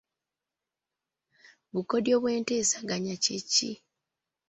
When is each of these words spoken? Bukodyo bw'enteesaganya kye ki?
Bukodyo 1.73 2.15
bw'enteesaganya 2.21 3.15
kye 3.23 3.37
ki? 3.51 3.71